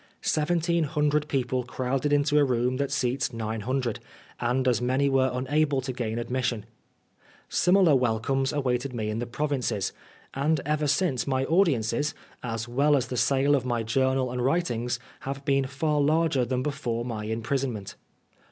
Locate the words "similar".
7.49-7.95